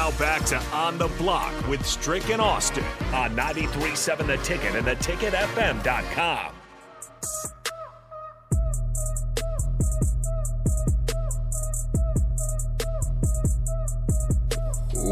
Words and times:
Now 0.00 0.12
back 0.12 0.46
to 0.46 0.56
On 0.72 0.96
the 0.96 1.08
Block 1.18 1.52
with 1.68 1.84
Strick 1.84 2.30
and 2.30 2.40
Austin 2.40 2.82
on 3.12 3.36
93.7 3.36 4.26
The 4.26 4.38
Ticket 4.38 4.74
and 4.74 4.86
theticketfm.com. 4.86 6.54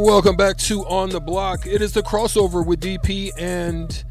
Welcome 0.03 0.37
back 0.37 0.57
to 0.57 0.87
On 0.87 1.11
the 1.11 1.21
Block. 1.21 1.67
It 1.67 1.83
is 1.83 1.93
the 1.93 2.03
crossover 2.03 2.65
with 2.65 2.81
DP 2.81 3.33
and 3.37 4.03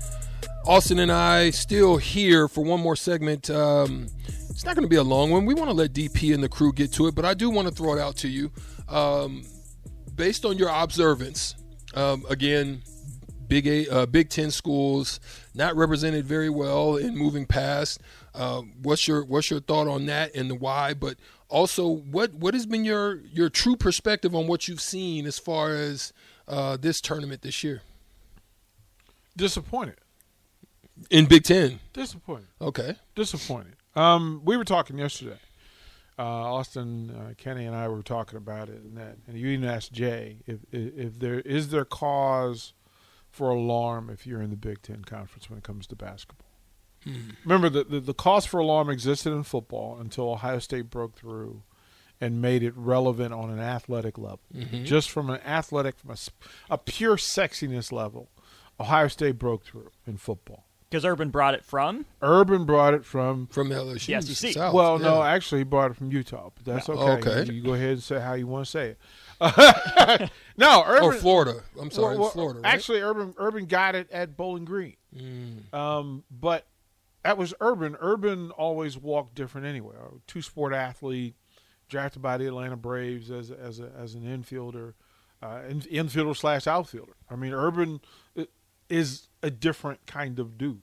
Austin 0.68 1.00
and 1.00 1.12
I 1.12 1.50
still 1.50 1.98
here 1.98 2.48
for 2.48 2.64
one 2.64 2.82
more 2.82 2.96
segment. 2.96 3.50
Um, 3.50 4.10
it's 4.52 4.64
not 4.64 4.76
going 4.76 4.86
to 4.86 4.90
be 4.90 4.98
a 4.98 5.04
long 5.04 5.32
one. 5.32 5.46
We 5.46 5.56
want 5.56 5.72
to 5.72 5.76
let 5.76 5.94
DP 5.94 6.36
and 6.36 6.44
the 6.44 6.50
crew 6.50 6.72
get 6.72 6.94
to 6.94 7.08
it, 7.08 7.16
but 7.16 7.26
I 7.26 7.34
do 7.34 7.50
want 7.50 7.68
to 7.68 7.74
throw 7.74 7.94
it 7.94 8.00
out 8.00 8.16
to 8.18 8.28
you. 8.28 8.52
Um, 8.88 9.42
based 10.18 10.44
on 10.44 10.58
your 10.58 10.70
observance, 10.70 11.56
um, 11.94 12.26
again, 12.30 12.82
Big 13.48 13.88
uh, 13.90 14.06
Big 14.06 14.30
Ten 14.30 14.52
schools 14.52 15.22
not 15.56 15.76
represented 15.78 16.26
very 16.26 16.50
well 16.50 16.98
in 16.98 17.16
moving 17.18 17.46
past. 17.46 18.02
Uh, 18.36 18.64
what's 18.82 19.08
your 19.08 19.24
what's 19.24 19.50
your 19.50 19.62
thought 19.62 19.88
on 19.88 20.06
that 20.08 20.36
and 20.36 20.50
the 20.50 20.56
why? 20.56 20.94
But 20.94 21.16
also, 21.48 21.88
what 21.88 22.34
what 22.34 22.54
has 22.54 22.66
been 22.66 22.84
your 22.84 23.22
your 23.32 23.50
true 23.50 23.78
perspective 23.78 24.36
on 24.36 24.48
what 24.48 24.68
you've 24.68 24.82
seen 24.82 25.26
as 25.26 25.40
far 25.40 25.74
as 25.74 26.12
uh, 26.48 26.76
this 26.76 27.00
tournament 27.00 27.42
this 27.42 27.64
year 27.64 27.82
Disappointed. 29.38 29.96
in 31.10 31.26
Big 31.26 31.44
Ten? 31.44 31.80
Disappointed. 31.94 32.48
Okay. 32.60 32.96
Disappointed. 33.16 33.76
Um, 33.96 34.42
we 34.44 34.58
were 34.58 34.66
talking 34.66 34.98
yesterday. 34.98 35.40
Uh, 36.20 36.24
Austin, 36.24 37.12
uh, 37.12 37.34
Kenny, 37.38 37.66
and 37.66 37.76
I 37.76 37.88
were 37.88 38.02
talking 38.02 38.38
about 38.38 38.70
it, 38.70 38.82
and 38.82 38.98
that, 38.98 39.18
and 39.28 39.38
you 39.38 39.50
even 39.50 39.70
asked 39.70 39.92
Jay 39.94 40.38
if, 40.48 40.62
if 40.72 40.98
if 40.98 41.20
there 41.20 41.40
is 41.42 41.70
there 41.70 41.86
cause 41.86 42.74
for 43.30 43.50
alarm 43.52 44.10
if 44.10 44.26
you're 44.26 44.42
in 44.42 44.50
the 44.50 44.56
Big 44.56 44.82
Ten 44.82 45.04
conference 45.04 45.48
when 45.50 45.60
it 45.60 45.64
comes 45.64 45.86
to 45.88 45.96
basketball. 45.96 46.48
Remember, 47.46 47.70
the, 47.70 47.84
the 47.84 48.00
the 48.00 48.14
cause 48.16 48.46
for 48.48 48.60
alarm 48.60 48.90
existed 48.90 49.32
in 49.32 49.44
football 49.44 49.98
until 50.00 50.32
Ohio 50.32 50.58
State 50.60 50.90
broke 50.90 51.16
through 51.16 51.62
and 52.20 52.42
made 52.42 52.64
it 52.64 52.74
relevant 52.76 53.32
on 53.34 53.52
an 53.52 53.60
athletic 53.60 54.18
level, 54.18 54.40
just 54.84 55.12
from 55.12 55.30
an 55.30 55.40
athletic, 55.42 56.00
from 56.00 56.10
a, 56.12 56.18
a 56.74 56.78
pure 56.80 57.16
sexiness 57.16 57.92
level. 57.92 58.30
Ohio 58.80 59.08
State 59.08 59.38
broke 59.38 59.64
through 59.66 59.92
in 60.08 60.18
football. 60.18 60.66
Because 60.90 61.04
Urban 61.04 61.30
brought 61.32 61.54
it 61.54 61.66
from. 61.66 62.06
Urban 62.22 62.64
brought 62.66 62.94
it 62.94 63.04
from 63.04 63.48
From 63.48 63.70
LSU. 63.70 64.08
Yes, 64.08 64.30
you 64.30 64.36
see. 64.36 64.54
South, 64.54 64.74
well, 64.74 64.98
no, 64.98 65.22
actually, 65.22 65.60
he 65.60 65.64
bought 65.66 65.92
it 65.92 65.98
from 65.98 66.12
Utah, 66.12 66.50
but 66.56 66.64
that's 66.64 66.88
Yeah. 66.88 66.96
okay. 66.96 67.30
Okay. 67.32 67.52
You, 67.52 67.58
you 67.60 67.64
go 67.64 67.74
ahead 67.74 67.90
and 67.90 68.04
say 68.04 68.20
how 68.22 68.34
you 68.36 68.48
want 68.48 68.66
to 68.66 68.72
say 68.72 68.96
it. 68.96 68.98
no, 70.58 70.84
Urban. 70.88 71.04
Oh, 71.04 71.12
Florida. 71.12 71.62
I'm 71.80 71.92
sorry, 71.92 72.14
well, 72.16 72.22
well, 72.22 72.30
Florida. 72.32 72.60
Right? 72.62 72.74
Actually, 72.74 73.02
Urban 73.02 73.34
Urban 73.38 73.66
got 73.66 73.96
it 73.96 74.10
at 74.12 74.36
Bowling 74.38 74.66
Green, 74.66 74.96
Mm. 75.16 75.74
um, 75.74 76.24
but 76.32 76.66
that 77.24 77.38
was 77.38 77.54
Urban. 77.60 77.98
Urban 78.00 78.52
always 78.52 78.98
walked 78.98 79.36
different 79.36 79.68
anyway. 79.68 79.96
Two 80.26 80.42
sport 80.42 80.74
athlete, 80.74 81.36
drafted 81.90 82.22
by 82.22 82.38
the 82.38 82.48
Atlanta 82.48 82.78
Braves 82.78 83.30
as 83.30 83.52
as 83.52 83.80
a, 83.80 83.92
as 83.98 84.16
an 84.16 84.22
infielder, 84.24 84.94
uh, 85.42 85.60
infielder 85.70 86.36
slash 86.36 86.66
outfielder. 86.66 87.14
I 87.30 87.36
mean, 87.36 87.54
Urban 87.54 88.00
i- 88.04 88.08
is 88.90 89.28
a 89.44 89.50
different 89.50 90.06
kind 90.06 90.40
of 90.40 90.58
dude. 90.58 90.82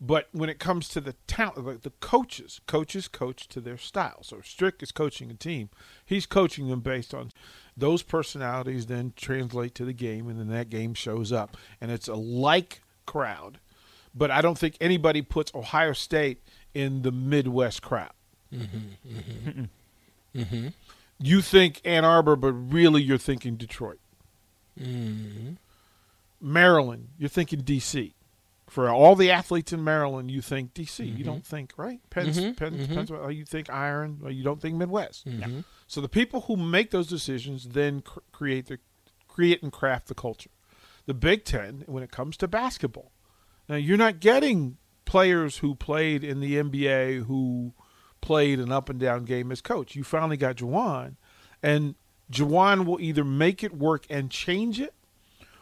But 0.00 0.28
when 0.32 0.50
it 0.50 0.58
comes 0.58 0.88
to 0.90 1.00
the 1.00 1.14
talent, 1.26 1.64
like 1.64 1.80
the 1.82 1.92
coaches, 2.00 2.60
coaches 2.66 3.08
coach 3.08 3.48
to 3.48 3.60
their 3.60 3.78
style. 3.78 4.22
So 4.22 4.40
Strick 4.42 4.82
is 4.82 4.92
coaching 4.92 5.30
a 5.30 5.34
team. 5.34 5.70
He's 6.04 6.26
coaching 6.26 6.68
them 6.68 6.80
based 6.80 7.14
on 7.14 7.32
those 7.76 8.02
personalities, 8.02 8.86
then 8.86 9.14
translate 9.16 9.74
to 9.76 9.86
the 9.86 9.94
game, 9.94 10.28
and 10.28 10.38
then 10.38 10.48
that 10.48 10.68
game 10.68 10.92
shows 10.92 11.32
up. 11.32 11.56
And 11.80 11.90
it's 11.90 12.08
a 12.08 12.14
like 12.14 12.82
crowd. 13.06 13.58
But 14.14 14.30
I 14.30 14.42
don't 14.42 14.58
think 14.58 14.76
anybody 14.80 15.22
puts 15.22 15.54
Ohio 15.54 15.94
State 15.94 16.42
in 16.74 17.00
the 17.02 17.12
Midwest 17.12 17.80
crowd. 17.80 18.12
Mm-hmm. 18.52 19.16
Mm-hmm. 19.16 20.40
Mm-hmm. 20.40 20.68
You 21.18 21.40
think 21.40 21.80
Ann 21.84 22.04
Arbor, 22.04 22.36
but 22.36 22.52
really 22.52 23.02
you're 23.02 23.16
thinking 23.16 23.56
Detroit. 23.56 23.98
Maryland, 26.40 27.08
you're 27.18 27.28
thinking 27.28 27.60
D.C. 27.60 28.14
For 28.68 28.90
all 28.90 29.14
the 29.14 29.30
athletes 29.30 29.72
in 29.72 29.84
Maryland, 29.84 30.30
you 30.30 30.42
think 30.42 30.74
D.C. 30.74 31.04
You 31.04 31.12
mm-hmm. 31.12 31.22
don't 31.24 31.46
think 31.46 31.72
right. 31.76 32.00
Penn, 32.10 32.26
mm-hmm. 32.26 32.52
Penn, 32.52 32.74
mm-hmm. 32.74 32.94
Pennsylvania, 32.94 33.26
oh, 33.26 33.30
you 33.30 33.44
think 33.44 33.70
Iron. 33.70 34.20
Oh, 34.24 34.28
you 34.28 34.42
don't 34.42 34.60
think 34.60 34.74
Midwest. 34.74 35.26
So 35.86 36.00
the 36.00 36.08
people 36.08 36.42
who 36.42 36.56
make 36.56 36.90
those 36.90 37.06
decisions 37.06 37.68
then 37.68 38.02
cr- 38.02 38.18
create 38.32 38.66
the 38.66 38.78
create 39.28 39.62
and 39.62 39.72
craft 39.72 40.08
the 40.08 40.14
culture. 40.14 40.50
The 41.06 41.14
Big 41.14 41.44
Ten, 41.44 41.84
when 41.86 42.02
it 42.02 42.10
comes 42.10 42.36
to 42.38 42.48
basketball, 42.48 43.12
now 43.68 43.76
you're 43.76 43.96
not 43.96 44.18
getting 44.18 44.78
players 45.04 45.58
who 45.58 45.74
played 45.74 46.24
in 46.24 46.40
the 46.40 46.56
NBA 46.56 47.26
who 47.26 47.72
played 48.20 48.58
an 48.58 48.72
up 48.72 48.90
and 48.90 48.98
down 48.98 49.24
game 49.24 49.52
as 49.52 49.60
coach. 49.60 49.94
You 49.94 50.02
finally 50.02 50.36
got 50.36 50.56
Juwan, 50.56 51.14
and 51.62 51.94
Juwan 52.30 52.84
will 52.84 53.00
either 53.00 53.24
make 53.24 53.62
it 53.62 53.72
work 53.72 54.04
and 54.10 54.30
change 54.30 54.80
it, 54.80 54.94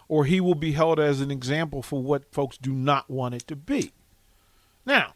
or 0.09 0.25
he 0.25 0.41
will 0.41 0.55
be 0.55 0.73
held 0.73 1.01
as 1.01 1.21
an 1.21 1.31
example 1.31 1.83
for 1.83 2.03
what 2.03 2.33
folks 2.33 2.57
do 2.59 2.73
not 2.73 3.11
want 3.11 3.35
it 3.35 3.47
to 3.49 3.57
be. 3.57 3.93
Now, 4.87 5.15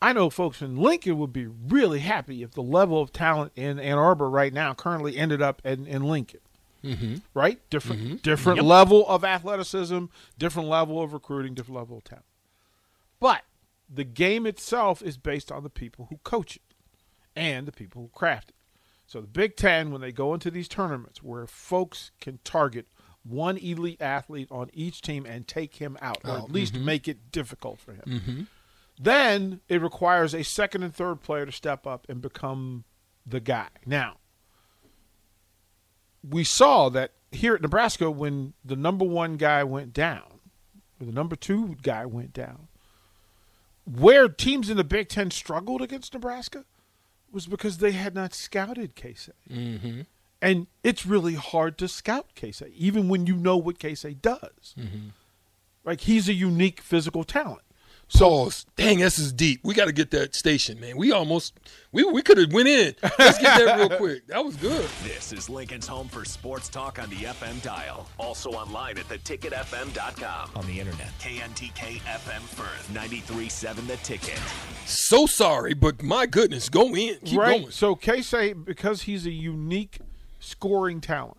I 0.00 0.12
know 0.12 0.30
folks 0.30 0.60
in 0.60 0.76
Lincoln 0.76 1.18
would 1.18 1.32
be 1.32 1.46
really 1.46 2.00
happy 2.00 2.42
if 2.42 2.52
the 2.52 2.62
level 2.62 3.00
of 3.00 3.12
talent 3.12 3.52
in 3.56 3.78
Ann 3.78 3.98
Arbor 3.98 4.28
right 4.28 4.52
now 4.52 4.74
currently 4.74 5.16
ended 5.16 5.40
up 5.40 5.62
in, 5.64 5.86
in 5.86 6.02
Lincoln. 6.02 6.40
Mm-hmm. 6.84 7.16
Right? 7.34 7.58
Different 7.68 8.22
different 8.22 8.62
level 8.62 9.08
of 9.08 9.24
athleticism, 9.24 10.04
different 10.38 10.68
level 10.68 11.02
of 11.02 11.12
recruiting, 11.12 11.54
different 11.54 11.78
level 11.78 11.98
of 11.98 12.04
talent. 12.04 12.26
But 13.18 13.42
the 13.92 14.04
game 14.04 14.46
itself 14.46 15.02
is 15.02 15.16
based 15.16 15.50
on 15.50 15.62
the 15.62 15.70
people 15.70 16.06
who 16.10 16.18
coach 16.18 16.56
it 16.56 16.62
and 17.34 17.66
the 17.66 17.72
people 17.72 18.02
who 18.02 18.08
craft 18.16 18.50
it. 18.50 18.56
So 19.06 19.20
the 19.20 19.26
Big 19.26 19.56
Ten, 19.56 19.90
when 19.90 20.00
they 20.00 20.12
go 20.12 20.34
into 20.34 20.50
these 20.50 20.68
tournaments 20.68 21.22
where 21.22 21.46
folks 21.46 22.10
can 22.20 22.38
target 22.44 22.86
one 23.28 23.56
elite 23.58 24.00
athlete 24.00 24.48
on 24.50 24.70
each 24.72 25.00
team 25.00 25.26
and 25.26 25.46
take 25.48 25.76
him 25.76 25.96
out, 26.00 26.18
or 26.24 26.36
at 26.38 26.50
least 26.50 26.74
make 26.74 27.08
it 27.08 27.32
difficult 27.32 27.78
for 27.80 27.92
him, 27.92 28.48
then 28.98 29.60
it 29.68 29.82
requires 29.82 30.34
a 30.34 30.42
second 30.44 30.82
and 30.82 30.94
third 30.94 31.20
player 31.20 31.44
to 31.44 31.52
step 31.52 31.86
up 31.86 32.06
and 32.08 32.20
become 32.22 32.84
the 33.26 33.40
guy. 33.40 33.68
Now, 33.84 34.18
we 36.28 36.44
saw 36.44 36.88
that 36.90 37.12
here 37.30 37.54
at 37.54 37.62
Nebraska 37.62 38.10
when 38.10 38.54
the 38.64 38.76
number 38.76 39.04
one 39.04 39.36
guy 39.36 39.64
went 39.64 39.92
down, 39.92 40.40
or 41.00 41.06
the 41.06 41.12
number 41.12 41.36
two 41.36 41.76
guy 41.82 42.06
went 42.06 42.32
down, 42.32 42.68
where 43.84 44.28
teams 44.28 44.70
in 44.70 44.76
the 44.76 44.84
Big 44.84 45.08
Ten 45.08 45.30
struggled 45.30 45.82
against 45.82 46.14
Nebraska 46.14 46.64
was 47.30 47.46
because 47.46 47.78
they 47.78 47.92
had 47.92 48.14
not 48.14 48.34
scouted 48.34 48.96
Keisei. 48.96 49.30
Mm-hmm. 49.50 50.00
And 50.42 50.66
it's 50.82 51.06
really 51.06 51.34
hard 51.34 51.78
to 51.78 51.88
scout 51.88 52.34
Keisei, 52.34 52.72
even 52.74 53.08
when 53.08 53.26
you 53.26 53.36
know 53.36 53.56
what 53.56 53.78
Keisei 53.78 54.20
does. 54.20 54.74
Mm-hmm. 54.78 55.08
Like 55.84 56.02
he's 56.02 56.28
a 56.28 56.34
unique 56.34 56.80
physical 56.80 57.24
talent. 57.24 57.62
Pause. 58.14 58.66
Dang, 58.76 58.98
this 59.00 59.18
is 59.18 59.32
deep. 59.32 59.60
We 59.64 59.74
got 59.74 59.86
to 59.86 59.92
get 59.92 60.12
that 60.12 60.34
station, 60.34 60.78
man. 60.78 60.96
We 60.96 61.10
almost 61.10 61.58
we 61.90 62.04
we 62.04 62.22
could 62.22 62.38
have 62.38 62.52
went 62.52 62.68
in. 62.68 62.94
Let's 63.18 63.38
get 63.38 63.58
that 63.58 63.78
real 63.78 63.98
quick. 63.98 64.26
That 64.28 64.44
was 64.44 64.56
good. 64.56 64.88
This 65.02 65.32
is 65.32 65.50
Lincoln's 65.50 65.88
home 65.88 66.08
for 66.08 66.24
sports 66.24 66.68
talk 66.68 67.00
on 67.00 67.10
the 67.10 67.16
FM 67.16 67.60
dial. 67.62 68.08
Also 68.18 68.50
online 68.50 68.98
at 68.98 69.08
theticketfm.com. 69.08 70.50
On 70.54 70.66
the 70.66 70.78
internet. 70.78 71.08
KNTK 71.18 71.98
FM 72.00 72.40
Firth. 72.42 72.88
93.7 72.94 73.86
The 73.86 73.96
Ticket. 73.98 74.38
So 74.84 75.26
sorry, 75.26 75.74
but 75.74 76.02
my 76.02 76.26
goodness, 76.26 76.68
go 76.68 76.94
in. 76.94 77.18
Keep 77.24 77.38
right. 77.38 77.60
going. 77.60 77.72
So 77.72 77.96
Keisei, 77.96 78.64
because 78.64 79.02
he's 79.02 79.26
a 79.26 79.32
unique 79.32 79.98
scoring 80.46 81.00
talent, 81.00 81.38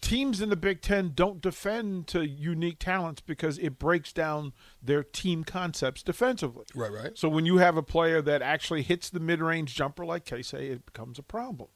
teams 0.00 0.40
in 0.40 0.50
the 0.50 0.56
Big 0.56 0.82
Ten 0.82 1.12
don't 1.14 1.40
defend 1.40 2.06
to 2.08 2.26
unique 2.26 2.78
talents 2.78 3.20
because 3.20 3.58
it 3.58 3.78
breaks 3.78 4.12
down 4.12 4.52
their 4.82 5.02
team 5.02 5.44
concepts 5.44 6.02
defensively. 6.02 6.66
Right, 6.74 6.92
right. 6.92 7.16
So 7.16 7.28
when 7.28 7.46
you 7.46 7.58
have 7.58 7.76
a 7.76 7.82
player 7.82 8.20
that 8.22 8.42
actually 8.42 8.82
hits 8.82 9.08
the 9.08 9.20
mid-range 9.20 9.74
jumper 9.74 10.04
like 10.04 10.24
Keisei, 10.24 10.70
it 10.70 10.86
becomes 10.86 11.18
a 11.18 11.22
problem. 11.22 11.70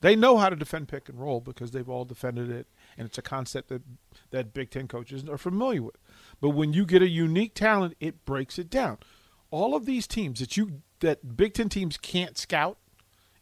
They 0.00 0.16
know 0.16 0.36
how 0.36 0.48
to 0.48 0.56
defend 0.56 0.88
pick 0.88 1.08
and 1.08 1.20
roll 1.20 1.40
because 1.40 1.70
they've 1.70 1.88
all 1.88 2.04
defended 2.04 2.50
it, 2.50 2.66
and 2.98 3.06
it's 3.06 3.18
a 3.18 3.22
concept 3.22 3.68
that 3.68 3.82
that 4.30 4.52
Big 4.52 4.70
Ten 4.70 4.88
coaches 4.88 5.28
are 5.28 5.38
familiar 5.38 5.82
with. 5.82 5.96
But 6.40 6.50
when 6.50 6.72
you 6.72 6.84
get 6.84 7.02
a 7.02 7.08
unique 7.08 7.54
talent, 7.54 7.94
it 8.00 8.24
breaks 8.24 8.58
it 8.58 8.68
down. 8.68 8.98
All 9.52 9.76
of 9.76 9.86
these 9.86 10.08
teams 10.08 10.40
that 10.40 10.56
you 10.56 10.82
that 11.00 11.36
Big 11.36 11.54
Ten 11.54 11.68
teams 11.68 11.96
can't 11.96 12.36
scout 12.36 12.78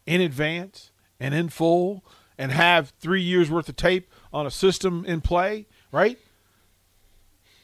in 0.05 0.21
advance 0.21 0.93
and 1.19 1.35
in 1.35 1.49
full 1.49 2.05
and 2.41 2.51
have 2.53 2.93
three 2.99 3.21
years 3.21 3.51
worth 3.51 3.69
of 3.69 3.77
tape 3.77 4.11
on 4.33 4.47
a 4.47 4.51
system 4.51 5.05
in 5.05 5.21
play, 5.21 5.67
right? 5.93 6.19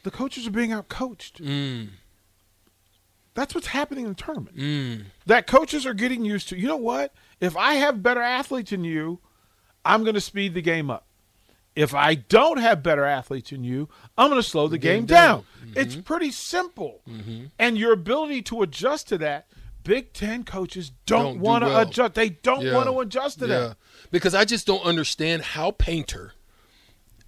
The 0.05 0.11
coaches 0.11 0.47
are 0.47 0.51
being 0.51 0.71
out 0.71 0.89
coached. 0.89 1.41
That's 3.35 3.55
what's 3.55 3.69
happening 3.69 4.05
in 4.05 4.11
the 4.11 4.23
tournament. 4.23 5.07
That 5.25 5.47
coaches 5.47 5.87
are 5.87 5.95
getting 5.95 6.25
used 6.25 6.49
to. 6.51 6.59
You 6.59 6.69
know 6.69 6.77
what? 6.77 7.15
If 7.41 7.57
I 7.57 7.75
have 7.75 8.03
better 8.03 8.21
athletes 8.21 8.71
than 8.71 8.85
you, 8.85 9.21
I'm 9.85 10.03
going 10.05 10.15
to 10.15 10.21
speed 10.21 10.53
the 10.55 10.63
game 10.63 10.91
up. 10.91 11.07
if 11.77 11.95
I 11.95 12.15
don't 12.15 12.59
have 12.59 12.83
better 12.83 13.05
athletes 13.05 13.51
than 13.51 13.63
you, 13.63 13.89
I'm 14.17 14.31
going 14.31 14.41
to 14.43 14.49
slow 14.49 14.67
the 14.67 14.79
game, 14.79 15.01
game 15.01 15.07
down. 15.07 15.29
down. 15.29 15.45
Mm-hmm. 15.69 15.79
It's 15.79 15.97
pretty 15.97 16.31
simple. 16.31 17.03
Mm-hmm. 17.09 17.45
And 17.59 17.77
your 17.77 17.93
ability 17.93 18.43
to 18.43 18.63
adjust 18.63 19.09
to 19.09 19.19
that, 19.19 19.47
Big 19.87 20.13
Ten 20.13 20.45
coaches 20.45 20.91
don't, 21.07 21.35
don't 21.35 21.41
want 21.41 21.63
to 21.65 21.69
well. 21.69 21.81
adjust. 21.81 22.15
They 22.15 22.31
don't 22.31 22.63
yeah. 22.63 22.75
want 22.75 22.89
to 22.89 23.01
adjust 23.01 23.39
to 23.39 23.47
yeah. 23.47 23.59
that. 23.59 23.77
Because 24.11 24.35
I 24.35 24.45
just 24.45 24.67
don't 24.67 24.85
understand 24.85 25.43
how 25.43 25.71
Painter, 25.71 26.33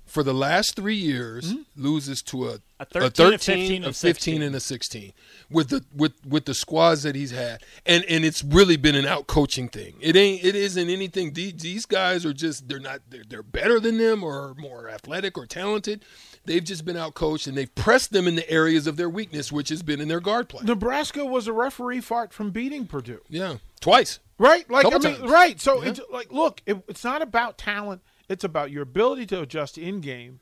for 0.09 0.23
the 0.23 0.35
last 0.35 0.75
three 0.77 0.97
years, 0.97 1.53
mm-hmm. 1.53 1.63
loses 1.77 2.23
to 2.23 2.49
a 2.49 2.59
a 2.81 2.85
13, 2.85 3.03
a 3.07 3.11
13 3.11 3.33
a 3.33 3.39
15, 3.39 3.85
a 3.85 3.93
15 3.93 4.43
and 4.43 4.55
a 4.55 4.61
16 4.61 5.13
with 5.51 5.71
the 5.71 5.85
with 5.95 6.15
with 6.25 6.45
the 6.45 6.55
squads 6.55 7.03
that 7.03 7.17
he's 7.17 7.33
had. 7.33 7.63
And 7.85 8.05
and 8.05 8.25
it's 8.25 8.45
really 8.45 8.77
been 8.77 8.95
an 8.95 9.05
out 9.05 9.27
coaching 9.27 9.69
thing. 9.69 9.95
It 10.01 10.17
ain't 10.17 10.45
it 10.45 10.55
isn't 10.55 10.89
anything. 10.89 11.33
These 11.33 11.87
guys 11.87 12.25
are 12.25 12.33
just 12.33 12.69
they're 12.69 12.79
not 12.79 13.01
they're, 13.11 13.25
they're 13.29 13.43
better 13.43 13.81
than 13.81 13.99
them 13.99 14.23
or 14.23 14.55
more 14.57 14.89
athletic 14.89 15.37
or 15.37 15.47
talented. 15.47 16.05
They've 16.45 16.65
just 16.65 16.85
been 16.85 16.97
out 16.97 17.15
coached 17.15 17.47
and 17.47 17.57
they've 17.57 17.75
pressed 17.75 18.13
them 18.13 18.29
in 18.29 18.37
the 18.37 18.49
areas 18.49 18.87
of 18.87 18.97
their 18.97 19.11
weakness 19.11 19.51
which 19.51 19.71
has 19.71 19.83
been 19.83 20.01
in 20.01 20.09
their 20.09 20.21
guard 20.21 20.49
play. 20.49 20.63
Nebraska 20.65 21.25
was 21.25 21.49
a 21.49 21.53
referee 21.53 22.01
fart 22.01 22.33
from 22.33 22.51
beating 22.51 22.87
purdue. 22.87 23.21
Yeah. 23.29 23.57
Twice. 23.81 24.21
Right? 24.39 24.71
Like 24.71 24.87
i 24.87 24.91
mean 24.91 25.01
times. 25.01 25.31
right. 25.31 25.61
So 25.61 25.83
yeah. 25.83 25.91
it's 25.91 26.01
like 26.13 26.33
look 26.33 26.63
it, 26.65 26.81
it's 26.87 27.03
not 27.03 27.23
about 27.23 27.59
talent 27.59 28.03
it's 28.29 28.45
about 28.45 28.71
your 28.71 28.83
ability 28.83 29.27
to 29.27 29.41
adjust 29.43 29.79
in 29.79 30.01
game 30.01 30.41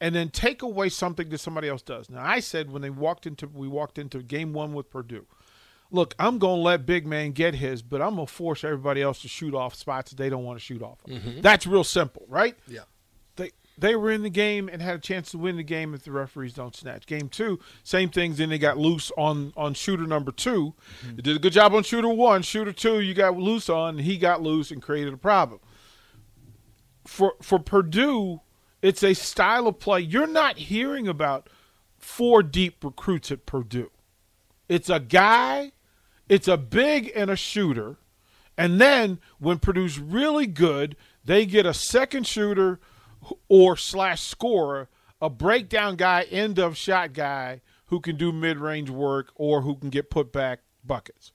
and 0.00 0.14
then 0.14 0.28
take 0.28 0.62
away 0.62 0.88
something 0.88 1.28
that 1.28 1.38
somebody 1.38 1.68
else 1.68 1.82
does. 1.82 2.08
Now, 2.08 2.24
I 2.24 2.40
said 2.40 2.70
when 2.70 2.82
they 2.82 2.90
walked 2.90 3.26
into 3.26 3.48
we 3.48 3.68
walked 3.68 3.98
into 3.98 4.22
game 4.22 4.52
one 4.52 4.72
with 4.72 4.90
Purdue. 4.90 5.26
Look, 5.90 6.14
I'm 6.18 6.38
going 6.38 6.58
to 6.58 6.62
let 6.62 6.84
big 6.84 7.06
man 7.06 7.32
get 7.32 7.54
his, 7.54 7.80
but 7.80 8.02
I'm 8.02 8.16
going 8.16 8.26
to 8.26 8.32
force 8.32 8.62
everybody 8.62 9.00
else 9.00 9.22
to 9.22 9.28
shoot 9.28 9.54
off 9.54 9.74
spots 9.74 10.10
that 10.10 10.16
they 10.16 10.28
don't 10.28 10.44
want 10.44 10.58
to 10.58 10.64
shoot 10.64 10.82
off. 10.82 10.98
Mm-hmm. 11.08 11.40
That's 11.40 11.66
real 11.66 11.84
simple, 11.84 12.26
right? 12.28 12.56
Yeah. 12.66 12.80
They 13.36 13.52
they 13.78 13.96
were 13.96 14.10
in 14.10 14.22
the 14.22 14.30
game 14.30 14.68
and 14.68 14.82
had 14.82 14.96
a 14.96 14.98
chance 14.98 15.30
to 15.30 15.38
win 15.38 15.56
the 15.56 15.62
game 15.62 15.94
if 15.94 16.02
the 16.02 16.12
referees 16.12 16.52
don't 16.52 16.76
snatch. 16.76 17.06
Game 17.06 17.30
two, 17.30 17.58
same 17.84 18.10
things. 18.10 18.36
Then 18.36 18.50
they 18.50 18.58
got 18.58 18.76
loose 18.76 19.10
on 19.16 19.54
on 19.56 19.72
shooter 19.72 20.06
number 20.06 20.30
2 20.30 20.74
mm-hmm. 20.74 21.16
They 21.16 21.22
did 21.22 21.36
a 21.36 21.38
good 21.38 21.54
job 21.54 21.74
on 21.74 21.84
shooter 21.84 22.08
one. 22.08 22.42
Shooter 22.42 22.72
two, 22.72 23.00
you 23.00 23.14
got 23.14 23.38
loose 23.38 23.70
on, 23.70 23.96
and 23.96 24.00
he 24.00 24.18
got 24.18 24.42
loose 24.42 24.70
and 24.70 24.82
created 24.82 25.14
a 25.14 25.18
problem. 25.18 25.60
For 27.08 27.32
for 27.40 27.58
Purdue, 27.58 28.42
it's 28.82 29.02
a 29.02 29.14
style 29.14 29.66
of 29.66 29.80
play. 29.80 30.00
You're 30.00 30.26
not 30.26 30.58
hearing 30.58 31.08
about 31.08 31.48
four 31.96 32.42
deep 32.42 32.84
recruits 32.84 33.32
at 33.32 33.46
Purdue. 33.46 33.90
It's 34.68 34.90
a 34.90 35.00
guy, 35.00 35.72
it's 36.28 36.46
a 36.46 36.58
big 36.58 37.10
and 37.16 37.30
a 37.30 37.34
shooter. 37.34 37.96
And 38.58 38.78
then 38.78 39.20
when 39.38 39.58
Purdue's 39.58 39.98
really 39.98 40.46
good, 40.46 40.96
they 41.24 41.46
get 41.46 41.64
a 41.64 41.72
second 41.72 42.26
shooter 42.26 42.78
or 43.48 43.76
slash 43.76 44.22
scorer, 44.22 44.90
a 45.20 45.30
breakdown 45.30 45.96
guy, 45.96 46.24
end 46.30 46.58
of 46.58 46.76
shot 46.76 47.14
guy 47.14 47.62
who 47.86 48.00
can 48.00 48.16
do 48.16 48.32
mid 48.32 48.58
range 48.58 48.90
work 48.90 49.32
or 49.34 49.62
who 49.62 49.76
can 49.76 49.88
get 49.88 50.10
put 50.10 50.30
back 50.30 50.60
buckets. 50.84 51.32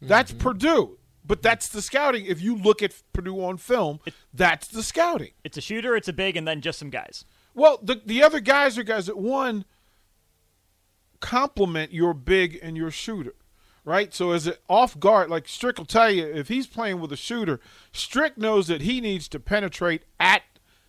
That's 0.00 0.32
mm-hmm. 0.32 0.40
Purdue. 0.40 0.98
But 1.24 1.42
that's 1.42 1.68
the 1.68 1.82
scouting. 1.82 2.26
If 2.26 2.40
you 2.40 2.56
look 2.56 2.82
at 2.82 2.94
Purdue 3.12 3.44
on 3.44 3.56
film, 3.56 4.00
it, 4.04 4.14
that's 4.34 4.68
the 4.68 4.82
scouting. 4.82 5.30
It's 5.44 5.56
a 5.56 5.60
shooter, 5.60 5.94
it's 5.94 6.08
a 6.08 6.12
big, 6.12 6.36
and 6.36 6.46
then 6.46 6.60
just 6.60 6.78
some 6.78 6.90
guys. 6.90 7.24
Well, 7.54 7.78
the 7.82 8.00
the 8.04 8.22
other 8.22 8.40
guys 8.40 8.78
are 8.78 8.82
guys 8.82 9.06
that 9.06 9.18
one 9.18 9.64
complement 11.20 11.92
your 11.92 12.12
big 12.12 12.58
and 12.62 12.76
your 12.76 12.90
shooter, 12.90 13.34
right? 13.84 14.12
So 14.12 14.32
as 14.32 14.46
it 14.46 14.60
off 14.68 14.98
guard, 14.98 15.30
like 15.30 15.48
Strick 15.48 15.78
will 15.78 15.84
tell 15.84 16.10
you, 16.10 16.26
if 16.26 16.48
he's 16.48 16.66
playing 16.66 17.00
with 17.00 17.12
a 17.12 17.16
shooter, 17.16 17.60
Strick 17.92 18.36
knows 18.36 18.66
that 18.66 18.82
he 18.82 19.00
needs 19.00 19.28
to 19.28 19.38
penetrate 19.38 20.02
at 20.18 20.42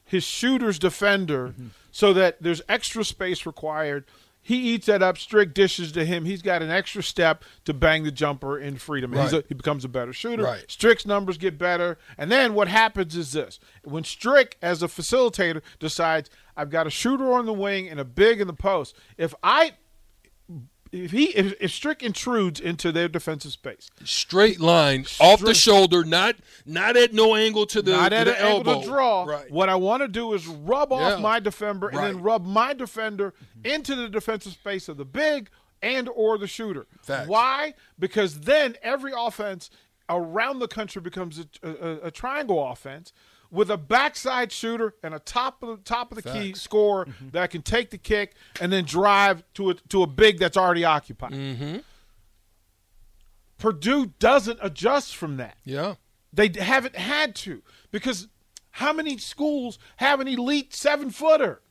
his 0.04 0.24
shooter's 0.24 0.80
defender 0.80 1.50
mm-hmm. 1.50 1.68
so 1.92 2.14
that 2.14 2.42
there's 2.42 2.62
extra 2.68 3.04
space 3.04 3.46
required 3.46 4.06
he 4.44 4.58
eats 4.74 4.88
that 4.88 5.02
up, 5.02 5.18
Strick 5.18 5.54
dishes 5.54 5.94
to 5.94 6.04
him. 6.04 6.26
He's 6.26 6.42
got 6.42 6.62
an 6.62 6.70
extra 6.70 7.02
step 7.02 7.46
to 7.64 7.74
bang 7.74 8.04
the 8.04 8.12
jumper 8.12 8.60
in 8.60 8.76
freedom. 8.76 9.14
Right. 9.14 9.32
A, 9.32 9.44
he 9.48 9.54
becomes 9.54 9.86
a 9.86 9.90
better 9.90 10.12
shooter. 10.12 10.44
Right. 10.44 10.66
Strick's 10.68 11.06
numbers 11.06 11.38
get 11.38 11.58
better. 11.58 11.98
And 12.18 12.30
then 12.30 12.54
what 12.54 12.68
happens 12.68 13.16
is 13.16 13.32
this 13.32 13.60
when 13.84 14.04
Strick, 14.04 14.58
as 14.62 14.84
a 14.84 14.88
facilitator, 14.88 15.62
decides, 15.80 16.30
I've 16.58 16.70
got 16.70 16.86
a 16.86 16.90
shooter 16.90 17.32
on 17.32 17.46
the 17.46 17.54
wing 17.54 17.88
and 17.88 18.02
a 18.02 18.06
big 18.06 18.42
in 18.42 18.48
the 18.48 18.54
post, 18.54 18.96
if 19.18 19.34
I 19.42 19.74
if 20.94 21.12
he 21.12 21.26
if, 21.26 21.54
if 21.60 21.72
Strick 21.72 22.04
intrudes 22.04 22.60
into 22.60 22.92
their 22.92 23.08
defensive 23.08 23.52
space, 23.52 23.90
straight 24.04 24.60
line 24.60 25.06
straight, 25.06 25.28
off 25.28 25.40
the 25.40 25.54
shoulder, 25.54 26.04
not 26.04 26.36
not 26.66 26.96
at 26.96 27.14
no 27.14 27.36
angle 27.36 27.66
to 27.68 27.82
the 27.82 27.92
not 27.92 28.14
at 28.14 28.26
the 28.26 28.36
an 28.40 28.46
elbow. 28.46 28.72
angle 28.72 28.82
to 28.84 28.88
draw. 28.88 29.24
Right. 29.26 29.52
What 29.52 29.70
I 29.70 29.76
want 29.76 30.04
to 30.04 30.08
do 30.08 30.34
is 30.34 30.48
rub 30.48 30.92
yeah. 30.92 30.98
off 30.98 31.20
my 31.20 31.40
defender 31.40 31.90
and 31.90 31.98
then 31.98 32.22
rub 32.22 32.46
my 32.46 32.74
defender 32.74 33.32
mm-hmm. 33.32 33.74
into 33.74 33.96
the 33.96 34.08
defensive 34.08 34.54
space 34.54 34.88
of 34.88 34.98
the 34.98 35.06
big 35.06 35.50
and 35.82 36.08
or 36.10 36.38
the 36.38 36.48
shooter. 36.48 36.86
Why? 37.26 37.74
Because 37.98 38.42
then 38.42 38.76
every 38.84 39.14
offense 39.18 39.70
around 40.10 40.60
the 40.60 40.68
country 40.68 41.02
becomes 41.02 41.40
a, 41.40 41.68
a, 41.68 42.08
a 42.08 42.12
triangle 42.12 42.66
offense 42.72 43.14
with 43.54 43.70
a 43.70 43.78
backside 43.78 44.52
shooter 44.52 44.96
and 45.04 45.14
a 45.14 45.20
top 45.20 45.62
of 45.62 45.70
the 45.70 45.84
top 45.84 46.12
of 46.12 46.16
the 46.16 46.24
Facts. 46.24 46.38
key 46.38 46.54
scorer 46.54 47.06
mm-hmm. 47.06 47.30
that 47.30 47.52
can 47.52 47.62
take 47.62 47.92
the 47.92 47.98
kick 47.98 48.34
and 48.60 48.74
then 48.74 48.84
drive 48.84 49.44
to 49.54 49.70
a 49.70 49.74
to 49.90 50.02
a 50.02 50.08
big 50.08 50.40
that's 50.40 50.58
already 50.58 50.84
occupied. 50.84 51.32
Mm-hmm. 51.32 51.78
Purdue 53.60 54.08
doesn't 54.18 54.60
adjust 54.62 55.16
from 55.16 55.38
that. 55.38 55.56
Yeah, 55.64 55.96
they 56.34 56.52
haven't 56.60 56.96
had 56.96 57.36
to 57.36 57.62
because 57.92 58.28
how 58.72 58.92
many 58.92 59.18
schools 59.18 59.78
have 59.98 60.20
an 60.20 60.28
elite 60.28 60.74
seven 60.74 61.12
footer? 61.12 61.62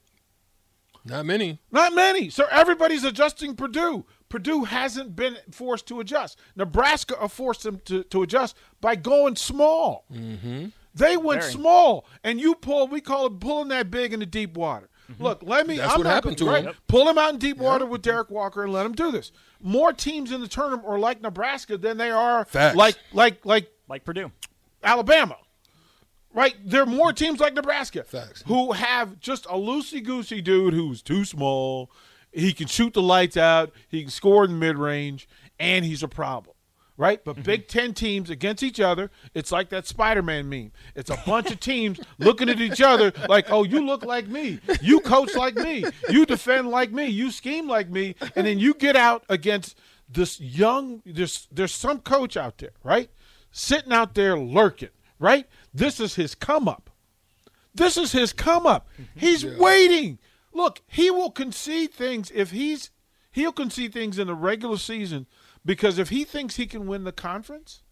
Not 1.05 1.27
many. 1.27 1.59
Not 1.73 1.93
many. 1.93 2.31
So 2.31 2.47
everybody's 2.49 3.03
adjusting 3.03 3.57
Purdue. 3.57 4.05
Purdue 4.29 4.65
hasn't 4.65 5.17
been 5.17 5.37
forced 5.51 5.89
to 5.89 5.99
adjust. 5.99 6.39
Nebraska 6.55 7.19
are 7.19 7.29
forced 7.29 7.65
them 7.65 7.81
to, 7.87 8.05
to 8.05 8.23
adjust 8.23 8.57
by 8.81 8.95
going 8.95 9.35
small. 9.35 10.05
Mm-hmm. 10.13 10.67
They 10.95 11.17
went 11.17 11.41
Very. 11.41 11.53
small, 11.53 12.07
and 12.23 12.41
you 12.41 12.55
pull. 12.55 12.89
We 12.89 13.01
call 13.01 13.27
it 13.27 13.41
pulling 13.41 13.69
that 13.69 13.91
big 13.91 14.13
into 14.13 14.27
deep 14.27 14.57
water. 14.57 14.89
Mm-hmm. 15.11 15.23
Look, 15.23 15.43
let 15.43 15.67
me. 15.67 15.79
That's 15.79 15.93
I'm 15.95 15.99
what 15.99 16.07
happened 16.07 16.39
to 16.39 16.47
right? 16.47 16.65
him. 16.65 16.75
Pull 16.87 17.09
him 17.09 17.19
out 17.19 17.33
in 17.33 17.39
deep 17.39 17.57
water 17.59 17.87
with 17.87 18.03
Derrick 18.03 18.31
Walker 18.31 18.63
and 18.63 18.73
let 18.73 18.85
him 18.87 18.93
do 18.93 19.11
this. 19.11 19.33
More 19.61 19.93
teams 19.93 20.33
in 20.33 20.41
the 20.41 20.49
tournament 20.49 20.85
are 20.87 20.99
like 20.99 21.21
Nebraska 21.23 21.79
than 21.79 21.97
they 21.97 22.11
are 22.11 22.45
Facts. 22.45 22.77
like 22.77 22.97
like 23.13 23.45
like 23.45 23.71
like 23.89 24.05
Purdue, 24.05 24.33
Alabama. 24.83 25.37
Right? 26.35 26.55
There 26.65 26.83
are 26.83 26.87
more 26.87 27.13
teams 27.13 27.41
like 27.41 27.53
Nebraska 27.53 28.05
Facts. 28.05 28.43
who 28.47 28.73
have 28.73 29.21
just 29.21 29.45
a 29.47 29.51
loosey 29.55 30.03
goosey 30.03 30.41
dude 30.41 30.73
who's 30.73 31.03
too 31.03 31.27
small. 31.27 31.91
He 32.33 32.55
can 32.55 32.69
shoot 32.69 32.95
the 32.95 33.03
lights 33.03 33.37
out. 33.37 33.71
He 33.89 34.01
can 34.01 34.11
score 34.11 34.45
in 34.47 34.59
mid 34.59 34.79
range, 34.79 35.29
and 35.59 35.85
he's 35.85 36.03
a 36.03 36.09
problem 36.09 36.55
right? 37.03 37.25
But 37.25 37.35
mm-hmm. 37.35 37.43
Big 37.43 37.67
Ten 37.67 37.95
teams 37.95 38.31
against 38.31 38.63
each 38.63 38.79
other, 38.79 39.11
it's 39.35 39.51
like 39.51 39.71
that 39.71 39.89
Spider 39.89 40.23
Man 40.23 40.49
meme. 40.49 40.71
It's 40.95 41.11
a 41.11 41.21
bunch 41.27 41.51
of 41.51 41.59
teams 41.59 41.99
looking 42.19 42.49
at 42.49 42.61
each 42.61 42.81
other 42.81 43.13
like, 43.29 43.51
oh, 43.51 43.65
you 43.65 43.85
look 43.85 44.05
like 44.05 44.29
me. 44.29 44.61
You 44.81 45.01
coach 45.01 45.35
like 45.35 45.57
me. 45.57 45.85
You 46.09 46.25
defend 46.25 46.69
like 46.69 46.93
me. 46.93 47.07
You 47.07 47.33
scheme 47.33 47.67
like 47.67 47.91
me. 47.91 48.15
And 48.37 48.47
then 48.47 48.61
you 48.61 48.73
get 48.75 48.95
out 48.95 49.25
against 49.29 49.77
this 50.09 50.41
young, 50.41 51.03
there's, 51.05 51.49
there's 51.51 51.75
some 51.75 51.99
coach 51.99 52.37
out 52.37 52.59
there, 52.59 52.73
right? 52.85 53.11
Sitting 53.51 53.93
out 53.93 54.15
there 54.15 54.39
lurking, 54.39 54.91
right? 55.19 55.49
This 55.75 55.99
is 55.99 56.15
his 56.15 56.37
come 56.37 56.69
up. 56.69 56.89
This 57.75 57.97
is 57.97 58.13
his 58.13 58.33
come 58.33 58.65
up. 58.65 58.87
Mm-hmm. 58.95 59.19
He's 59.19 59.43
yeah. 59.43 59.59
waiting. 59.59 60.21
Look, 60.53 60.83
he 60.87 61.11
will 61.11 61.33
concede 61.33 61.93
things 61.93 62.31
if 62.33 62.53
he's 62.53 62.91
he'll 63.33 63.53
concede 63.53 63.93
things 63.93 64.19
in 64.19 64.27
the 64.27 64.35
regular 64.35 64.77
season 64.77 65.27
because 65.65 65.99
if 65.99 66.11
he 66.11 66.25
thinks 66.25 66.57
he 66.57 66.67
can 66.67 66.87
win 66.87 67.05
the 67.05 67.13
conference 67.13 67.83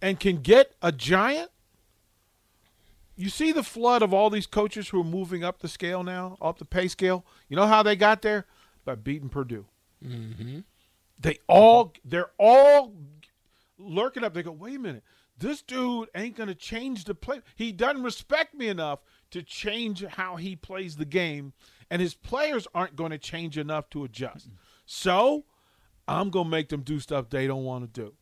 and 0.00 0.20
can 0.20 0.38
get 0.38 0.74
a 0.82 0.92
giant, 0.92 1.50
you 3.16 3.28
see 3.28 3.52
the 3.52 3.62
flood 3.62 4.02
of 4.02 4.12
all 4.12 4.30
these 4.30 4.46
coaches 4.46 4.88
who 4.88 5.00
are 5.00 5.04
moving 5.04 5.44
up 5.44 5.60
the 5.60 5.68
scale 5.68 6.02
now, 6.02 6.36
up 6.40 6.58
the 6.58 6.64
pay 6.64 6.88
scale. 6.88 7.24
You 7.48 7.56
know 7.56 7.66
how 7.66 7.82
they 7.82 7.96
got 7.96 8.22
there? 8.22 8.46
By 8.84 8.96
beating 8.96 9.28
Purdue. 9.28 9.66
Mm-hmm. 10.04 10.60
They 11.18 11.38
all, 11.46 11.92
they're 12.04 12.32
all 12.38 12.92
lurking 13.78 14.24
up. 14.24 14.34
They 14.34 14.42
go, 14.42 14.50
wait 14.50 14.76
a 14.76 14.80
minute, 14.80 15.04
this 15.38 15.62
dude 15.62 16.08
ain't 16.14 16.36
going 16.36 16.48
to 16.48 16.54
change 16.54 17.04
the 17.04 17.14
play. 17.14 17.40
He 17.54 17.72
doesn't 17.72 18.02
respect 18.02 18.54
me 18.54 18.68
enough 18.68 19.00
to 19.30 19.42
change 19.42 20.04
how 20.04 20.36
he 20.36 20.54
plays 20.56 20.96
the 20.96 21.04
game, 21.04 21.52
and 21.90 22.00
his 22.00 22.14
players 22.14 22.66
aren't 22.74 22.96
going 22.96 23.10
to 23.10 23.18
change 23.18 23.58
enough 23.58 23.90
to 23.90 24.04
adjust. 24.04 24.48
So 24.86 25.44
I'm 26.06 26.30
gonna 26.30 26.48
make 26.48 26.68
them 26.68 26.82
do 26.82 27.00
stuff 27.00 27.30
they 27.30 27.46
don't 27.46 27.64
want 27.64 27.92
to 27.92 28.00
do. 28.00 28.14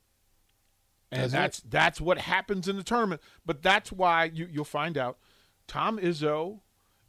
And 1.11 1.31
that's 1.31 1.33
that's, 1.33 1.61
that's 1.69 2.01
what 2.01 2.19
happens 2.19 2.69
in 2.69 2.77
the 2.77 2.83
tournament. 2.83 3.21
But 3.45 3.63
that's 3.63 3.93
why 3.93 4.25
you, 4.33 4.49
you'll 4.51 4.65
find 4.65 4.97
out 4.97 5.19
Tom 5.67 5.99
Izzo 5.99 6.61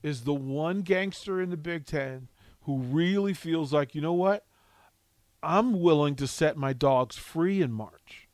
is 0.02 0.24
the 0.24 0.34
one 0.34 0.82
gangster 0.82 1.42
in 1.42 1.50
the 1.50 1.58
Big 1.58 1.86
Ten 1.86 2.28
who 2.62 2.78
really 2.78 3.34
feels 3.34 3.72
like, 3.74 3.96
you 3.96 4.02
know 4.02 4.14
what? 4.14 4.46
I'm 5.42 5.82
willing 5.82 6.16
to 6.16 6.28
set 6.28 6.58
my 6.58 6.74
dogs 6.74 7.18
free 7.18 7.62
in 7.62 7.72
March. 7.72 8.30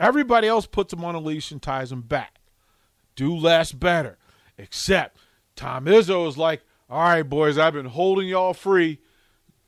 Everybody 0.00 0.48
else 0.48 0.66
puts 0.66 0.92
them 0.92 1.04
on 1.04 1.14
a 1.14 1.20
leash 1.20 1.50
and 1.50 1.60
ties 1.60 1.90
them 1.90 2.02
back. 2.02 2.40
Do 3.16 3.34
less 3.34 3.72
better. 3.72 4.16
Except 4.56 5.18
Tom 5.56 5.86
Izzo 5.86 6.26
is 6.28 6.38
like, 6.38 6.62
all 6.88 7.02
right, 7.02 7.22
boys, 7.22 7.58
I've 7.58 7.74
been 7.74 7.86
holding 7.86 8.28
y'all 8.28 8.54
free. 8.54 9.00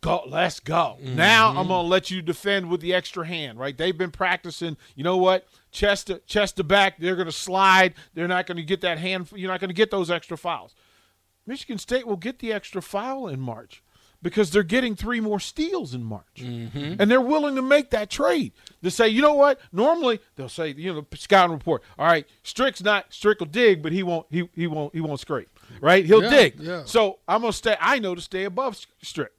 Go, 0.00 0.22
let's 0.26 0.60
go. 0.60 0.96
Mm-hmm. 1.02 1.16
Now 1.16 1.48
I'm 1.50 1.68
gonna 1.68 1.82
let 1.82 2.10
you 2.10 2.22
defend 2.22 2.70
with 2.70 2.80
the 2.80 2.94
extra 2.94 3.26
hand, 3.26 3.58
right? 3.58 3.76
They've 3.76 3.96
been 3.96 4.10
practicing. 4.10 4.76
You 4.94 5.04
know 5.04 5.18
what? 5.18 5.46
Chest 5.72 6.06
to 6.06 6.18
chest 6.20 6.56
to 6.56 6.64
back. 6.64 6.98
They're 6.98 7.16
gonna 7.16 7.32
slide. 7.32 7.94
They're 8.14 8.28
not 8.28 8.46
gonna 8.46 8.62
get 8.62 8.80
that 8.80 8.98
hand. 8.98 9.30
You're 9.34 9.50
not 9.50 9.60
gonna 9.60 9.72
get 9.74 9.90
those 9.90 10.10
extra 10.10 10.38
fouls. 10.38 10.74
Michigan 11.46 11.78
State 11.78 12.06
will 12.06 12.16
get 12.16 12.38
the 12.38 12.52
extra 12.52 12.80
foul 12.80 13.28
in 13.28 13.40
March 13.40 13.82
because 14.22 14.50
they're 14.50 14.62
getting 14.62 14.94
three 14.94 15.20
more 15.20 15.40
steals 15.40 15.94
in 15.94 16.04
March. 16.04 16.24
Mm-hmm. 16.36 16.94
And 16.98 17.10
they're 17.10 17.20
willing 17.20 17.54
to 17.56 17.62
make 17.62 17.90
that 17.90 18.10
trade. 18.10 18.52
To 18.82 18.90
say, 18.90 19.08
you 19.08 19.22
know 19.22 19.34
what? 19.34 19.60
Normally 19.72 20.20
they'll 20.36 20.48
say, 20.48 20.72
you 20.72 20.92
know, 20.92 21.06
the 21.08 21.16
scouting 21.16 21.52
report, 21.52 21.82
all 21.98 22.06
right, 22.06 22.26
Strick's 22.42 22.82
not 22.82 23.12
Strick 23.12 23.40
will 23.40 23.46
dig, 23.46 23.82
but 23.82 23.92
he 23.92 24.02
won't 24.02 24.26
he 24.30 24.48
he 24.54 24.66
won't 24.66 24.94
he 24.94 25.00
won't 25.00 25.20
scrape. 25.20 25.48
Right? 25.80 26.06
He'll 26.06 26.22
yeah, 26.22 26.30
dig. 26.30 26.60
Yeah. 26.60 26.84
So 26.84 27.18
I'm 27.28 27.42
gonna 27.42 27.52
stay 27.52 27.76
I 27.78 27.98
know 27.98 28.14
to 28.14 28.20
stay 28.22 28.44
above 28.44 28.80
Strick. 29.02 29.32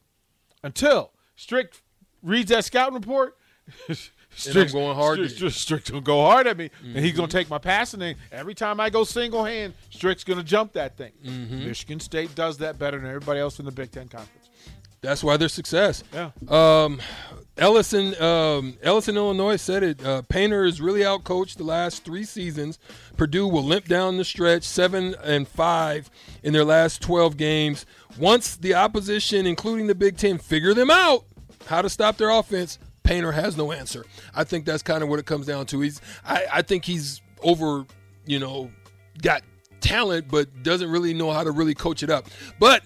Until 0.63 1.11
Strick 1.35 1.81
reads 2.21 2.49
that 2.49 2.65
scouting 2.65 2.95
report. 2.95 3.37
Strick's 4.35 4.71
going 4.71 4.95
hard. 4.95 5.29
Strick, 5.29 5.53
Strick's 5.53 5.89
gonna 5.89 6.01
go 6.01 6.21
hard 6.21 6.47
at 6.47 6.57
me, 6.57 6.69
mm-hmm. 6.69 6.95
and 6.95 7.05
he's 7.05 7.15
gonna 7.15 7.27
take 7.27 7.49
my 7.49 7.57
passing. 7.57 8.15
Every 8.31 8.55
time 8.55 8.79
I 8.79 8.89
go 8.89 9.03
single 9.03 9.43
hand, 9.43 9.73
Strick's 9.89 10.23
gonna 10.23 10.43
jump 10.43 10.73
that 10.73 10.97
thing. 10.97 11.11
Mm-hmm. 11.23 11.65
Michigan 11.65 11.99
State 11.99 12.33
does 12.33 12.57
that 12.59 12.79
better 12.79 12.97
than 12.97 13.07
everybody 13.07 13.39
else 13.39 13.59
in 13.59 13.65
the 13.65 13.71
Big 13.71 13.91
Ten 13.91 14.07
conference. 14.07 14.40
That's 15.01 15.23
why 15.23 15.37
their 15.37 15.49
success. 15.49 16.03
Yeah. 16.13 16.31
Um, 16.47 16.99
Ellison, 17.57 18.19
um, 18.21 18.77
Ellison, 18.81 19.17
Illinois 19.17 19.55
said 19.55 19.83
it. 19.83 20.05
Uh, 20.05 20.21
Painter 20.23 20.63
is 20.63 20.79
really 20.79 21.01
outcoached 21.01 21.57
the 21.57 21.63
last 21.63 22.05
three 22.05 22.23
seasons. 22.23 22.79
Purdue 23.17 23.47
will 23.47 23.63
limp 23.63 23.87
down 23.87 24.17
the 24.17 24.23
stretch, 24.23 24.63
seven 24.63 25.15
and 25.23 25.47
five 25.47 26.09
in 26.43 26.53
their 26.53 26.63
last 26.63 27.01
twelve 27.01 27.35
games. 27.37 27.85
Once 28.17 28.55
the 28.55 28.73
opposition, 28.75 29.45
including 29.45 29.87
the 29.87 29.95
Big 29.95 30.17
Ten, 30.17 30.37
figure 30.37 30.73
them 30.73 30.91
out 30.91 31.25
how 31.65 31.81
to 31.81 31.89
stop 31.89 32.17
their 32.17 32.29
offense, 32.29 32.79
Painter 33.03 33.31
has 33.31 33.57
no 33.57 33.71
answer. 33.71 34.05
I 34.35 34.43
think 34.43 34.65
that's 34.65 34.83
kind 34.83 35.03
of 35.03 35.09
what 35.09 35.19
it 35.19 35.25
comes 35.25 35.45
down 35.47 35.65
to. 35.67 35.81
He's, 35.81 35.99
I, 36.23 36.45
I 36.53 36.61
think 36.61 36.85
he's 36.85 37.21
over, 37.41 37.85
you 38.25 38.39
know, 38.39 38.71
got 39.21 39.41
talent, 39.81 40.27
but 40.29 40.63
doesn't 40.63 40.89
really 40.89 41.13
know 41.13 41.31
how 41.31 41.43
to 41.43 41.51
really 41.51 41.73
coach 41.73 42.03
it 42.03 42.09
up. 42.09 42.27
But 42.59 42.83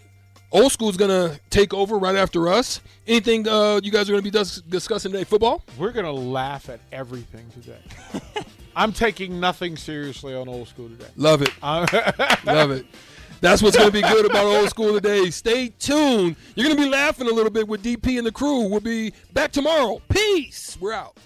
Old 0.51 0.71
School's 0.71 0.97
gonna 0.97 1.39
take 1.49 1.73
over 1.73 1.97
right 1.97 2.15
after 2.15 2.47
us. 2.47 2.81
Anything 3.07 3.47
uh, 3.47 3.79
you 3.83 3.91
guys 3.91 4.09
are 4.09 4.13
gonna 4.13 4.21
be 4.21 4.31
dis- 4.31 4.61
discussing 4.61 5.11
today? 5.11 5.23
Football? 5.23 5.63
We're 5.77 5.91
gonna 5.91 6.11
laugh 6.11 6.69
at 6.69 6.79
everything 6.91 7.45
today. 7.51 7.79
I'm 8.75 8.91
taking 8.91 9.39
nothing 9.39 9.77
seriously 9.77 10.35
on 10.35 10.47
Old 10.49 10.67
School 10.67 10.89
today. 10.89 11.07
Love 11.15 11.41
it. 11.41 11.51
Love 11.63 12.71
it. 12.71 12.85
That's 13.41 13.61
what's 13.61 13.77
going 13.77 13.89
to 13.89 13.93
be 13.93 14.01
good 14.01 14.25
about 14.25 14.45
old 14.45 14.69
school 14.69 14.93
today. 14.93 15.29
Stay 15.29 15.69
tuned. 15.69 16.35
You're 16.55 16.65
going 16.65 16.75
to 16.75 16.81
be 16.81 16.89
laughing 16.89 17.27
a 17.27 17.31
little 17.31 17.51
bit 17.51 17.67
with 17.67 17.83
DP 17.83 18.17
and 18.17 18.25
the 18.25 18.31
crew. 18.31 18.67
We'll 18.67 18.79
be 18.79 19.13
back 19.33 19.51
tomorrow. 19.51 20.01
Peace. 20.09 20.77
We're 20.79 20.93
out. 20.93 21.17